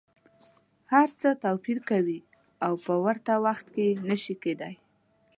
هر 0.93 1.07
څه 1.19 1.27
توپیر 1.43 1.77
کوي 1.89 2.19
او 2.65 2.73
په 2.85 2.93
ورته 3.05 3.33
وخت 3.45 3.65
کي 3.75 3.87
نه 4.09 4.15
شي 4.23 4.35
کیدای. 4.43 4.75